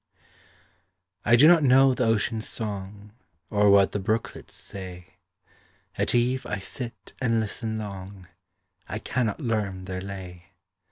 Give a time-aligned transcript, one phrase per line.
[1.23, 3.11] I do not know the ocean’s song,
[3.51, 5.17] Or what the brooklets say;
[5.95, 8.27] At eve I sit and listen long,
[8.89, 10.53] I cannot learn their lay.